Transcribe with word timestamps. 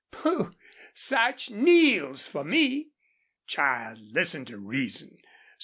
"Pooh! 0.09 0.55
Sarch 0.95 1.51
KNEELS 1.51 2.25
for 2.25 2.43
me." 2.43 2.87
"Child, 3.45 3.99
listen 4.01 4.45
to 4.45 4.57
reason. 4.57 5.19